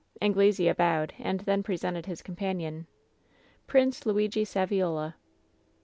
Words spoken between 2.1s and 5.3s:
companion:" Trince Luigi Saviola.'